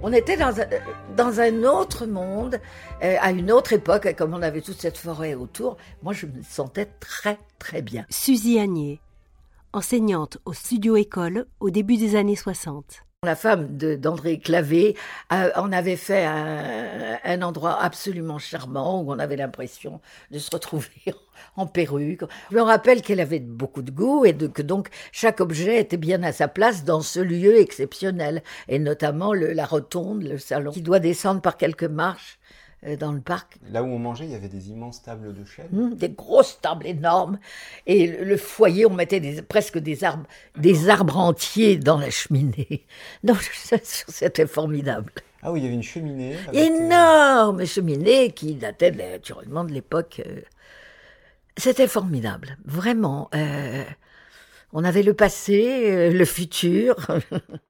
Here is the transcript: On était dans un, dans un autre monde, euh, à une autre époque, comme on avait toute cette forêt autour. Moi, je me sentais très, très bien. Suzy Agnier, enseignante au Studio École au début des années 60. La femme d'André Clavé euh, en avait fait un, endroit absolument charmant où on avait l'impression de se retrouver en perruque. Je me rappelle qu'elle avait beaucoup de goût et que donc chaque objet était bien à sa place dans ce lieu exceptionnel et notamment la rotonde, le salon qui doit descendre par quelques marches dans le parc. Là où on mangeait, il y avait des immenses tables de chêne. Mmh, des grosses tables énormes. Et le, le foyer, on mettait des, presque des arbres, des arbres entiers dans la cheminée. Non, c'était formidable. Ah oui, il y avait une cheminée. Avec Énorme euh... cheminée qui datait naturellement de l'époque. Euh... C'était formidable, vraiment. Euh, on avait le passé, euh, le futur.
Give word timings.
On 0.00 0.12
était 0.12 0.36
dans 0.36 0.60
un, 0.60 0.66
dans 1.16 1.40
un 1.40 1.64
autre 1.64 2.06
monde, 2.06 2.60
euh, 3.02 3.16
à 3.20 3.32
une 3.32 3.50
autre 3.50 3.72
époque, 3.72 4.14
comme 4.16 4.32
on 4.32 4.42
avait 4.42 4.60
toute 4.60 4.80
cette 4.80 4.96
forêt 4.96 5.34
autour. 5.34 5.76
Moi, 6.02 6.12
je 6.12 6.26
me 6.26 6.42
sentais 6.42 6.86
très, 7.00 7.38
très 7.58 7.82
bien. 7.82 8.06
Suzy 8.08 8.60
Agnier, 8.60 9.00
enseignante 9.72 10.38
au 10.44 10.52
Studio 10.52 10.96
École 10.96 11.46
au 11.58 11.70
début 11.70 11.96
des 11.96 12.14
années 12.14 12.36
60. 12.36 13.07
La 13.24 13.34
femme 13.34 13.76
d'André 13.76 14.38
Clavé 14.38 14.94
euh, 15.32 15.50
en 15.56 15.72
avait 15.72 15.96
fait 15.96 16.24
un, 16.24 17.42
endroit 17.42 17.82
absolument 17.82 18.38
charmant 18.38 19.02
où 19.02 19.10
on 19.10 19.18
avait 19.18 19.34
l'impression 19.34 20.00
de 20.30 20.38
se 20.38 20.48
retrouver 20.52 20.86
en 21.56 21.66
perruque. 21.66 22.22
Je 22.52 22.54
me 22.54 22.62
rappelle 22.62 23.02
qu'elle 23.02 23.18
avait 23.18 23.40
beaucoup 23.40 23.82
de 23.82 23.90
goût 23.90 24.24
et 24.24 24.36
que 24.36 24.62
donc 24.62 24.90
chaque 25.10 25.40
objet 25.40 25.80
était 25.80 25.96
bien 25.96 26.22
à 26.22 26.30
sa 26.30 26.46
place 26.46 26.84
dans 26.84 27.00
ce 27.00 27.18
lieu 27.18 27.58
exceptionnel 27.58 28.40
et 28.68 28.78
notamment 28.78 29.34
la 29.34 29.66
rotonde, 29.66 30.22
le 30.22 30.38
salon 30.38 30.70
qui 30.70 30.82
doit 30.82 31.00
descendre 31.00 31.40
par 31.40 31.56
quelques 31.56 31.82
marches 31.82 32.38
dans 32.98 33.12
le 33.12 33.20
parc. 33.20 33.56
Là 33.70 33.82
où 33.82 33.86
on 33.86 33.98
mangeait, 33.98 34.24
il 34.24 34.30
y 34.30 34.34
avait 34.34 34.48
des 34.48 34.70
immenses 34.70 35.02
tables 35.02 35.34
de 35.34 35.44
chêne. 35.44 35.66
Mmh, 35.72 35.94
des 35.94 36.10
grosses 36.10 36.60
tables 36.60 36.86
énormes. 36.86 37.38
Et 37.86 38.06
le, 38.06 38.24
le 38.24 38.36
foyer, 38.36 38.86
on 38.86 38.94
mettait 38.94 39.20
des, 39.20 39.42
presque 39.42 39.78
des 39.78 40.04
arbres, 40.04 40.26
des 40.56 40.88
arbres 40.88 41.18
entiers 41.18 41.76
dans 41.76 41.98
la 41.98 42.10
cheminée. 42.10 42.84
Non, 43.24 43.34
c'était 44.08 44.46
formidable. 44.46 45.12
Ah 45.42 45.52
oui, 45.52 45.60
il 45.60 45.64
y 45.64 45.66
avait 45.66 45.74
une 45.74 45.82
cheminée. 45.82 46.36
Avec 46.48 46.60
Énorme 46.60 47.60
euh... 47.60 47.66
cheminée 47.66 48.32
qui 48.32 48.54
datait 48.54 48.90
naturellement 48.90 49.64
de 49.64 49.72
l'époque. 49.72 50.22
Euh... 50.26 50.40
C'était 51.56 51.88
formidable, 51.88 52.56
vraiment. 52.64 53.28
Euh, 53.34 53.84
on 54.72 54.84
avait 54.84 55.02
le 55.02 55.14
passé, 55.14 55.90
euh, 55.90 56.10
le 56.10 56.24
futur. 56.24 56.96